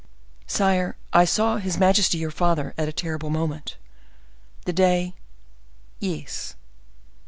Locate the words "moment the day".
3.29-5.13